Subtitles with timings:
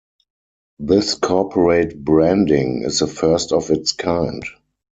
[0.79, 4.43] This corporate branding is the first of its kind.